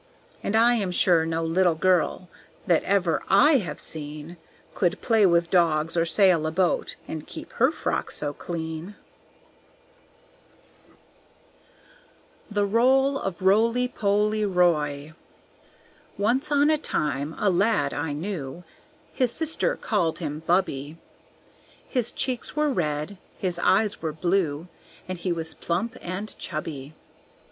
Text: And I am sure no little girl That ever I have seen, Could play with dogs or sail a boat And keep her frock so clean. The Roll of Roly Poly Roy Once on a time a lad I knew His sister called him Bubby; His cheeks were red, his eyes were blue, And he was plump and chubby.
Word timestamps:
And 0.41 0.55
I 0.55 0.73
am 0.73 0.89
sure 0.91 1.27
no 1.27 1.45
little 1.45 1.75
girl 1.75 2.27
That 2.65 2.81
ever 2.85 3.21
I 3.27 3.57
have 3.59 3.79
seen, 3.79 4.37
Could 4.73 4.99
play 4.99 5.27
with 5.27 5.51
dogs 5.51 5.95
or 5.95 6.07
sail 6.07 6.47
a 6.47 6.51
boat 6.51 6.95
And 7.07 7.27
keep 7.27 7.53
her 7.61 7.69
frock 7.69 8.09
so 8.09 8.33
clean. 8.33 8.95
The 12.49 12.65
Roll 12.65 13.19
of 13.19 13.43
Roly 13.43 13.87
Poly 13.87 14.43
Roy 14.43 15.13
Once 16.17 16.51
on 16.51 16.71
a 16.71 16.79
time 16.79 17.35
a 17.37 17.51
lad 17.51 17.93
I 17.93 18.11
knew 18.13 18.63
His 19.13 19.31
sister 19.31 19.75
called 19.75 20.17
him 20.17 20.41
Bubby; 20.47 20.97
His 21.87 22.11
cheeks 22.11 22.55
were 22.55 22.73
red, 22.73 23.19
his 23.37 23.59
eyes 23.59 24.01
were 24.01 24.13
blue, 24.13 24.67
And 25.07 25.19
he 25.19 25.31
was 25.31 25.53
plump 25.53 25.95
and 26.01 26.35
chubby. 26.39 26.95